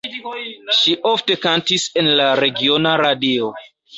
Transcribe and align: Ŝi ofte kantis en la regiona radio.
Ŝi 0.77 0.93
ofte 1.09 1.35
kantis 1.43 1.85
en 2.03 2.09
la 2.21 2.31
regiona 2.41 2.97
radio. 3.05 3.53